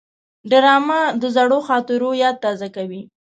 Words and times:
ډرامه 0.49 1.01
د 1.21 1.23
زړو 1.35 1.59
خاطرو 1.67 2.09
یاد 2.23 2.35
تازه 2.45 2.67
کوي 2.75 3.01